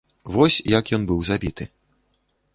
Вось 0.37 0.57
як 0.77 0.89
ён 0.97 1.05
быў 1.13 1.19
забіты. 1.29 1.63